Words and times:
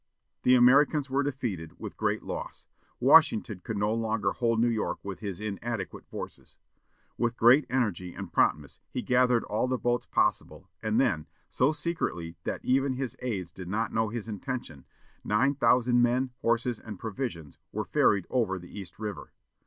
The 0.41 0.55
Americans 0.55 1.11
were 1.11 1.21
defeated, 1.21 1.73
with 1.79 1.95
great 1.95 2.23
loss. 2.23 2.65
Washington 2.99 3.59
could 3.63 3.77
no 3.77 3.93
longer 3.93 4.31
hold 4.31 4.59
New 4.59 4.67
York 4.67 4.97
with 5.03 5.19
his 5.19 5.39
inadequate 5.39 6.07
forces. 6.07 6.57
With 7.19 7.37
great 7.37 7.67
energy 7.69 8.15
and 8.15 8.33
promptness 8.33 8.79
he 8.89 9.03
gathered 9.03 9.43
all 9.43 9.67
the 9.67 9.77
boats 9.77 10.07
possible, 10.07 10.67
and 10.81 10.99
then, 10.99 11.27
so 11.49 11.71
secretly 11.71 12.33
that 12.45 12.65
even 12.65 12.93
his 12.93 13.15
aides 13.19 13.51
did 13.51 13.67
not 13.67 13.93
know 13.93 14.09
his 14.09 14.27
intention, 14.27 14.85
nine 15.23 15.53
thousand 15.53 16.01
men, 16.01 16.31
horses, 16.41 16.79
and 16.79 16.97
provisions, 16.97 17.59
were 17.71 17.85
ferried 17.85 18.25
over 18.31 18.57
the 18.57 18.75
East 18.79 18.97
River. 18.97 19.33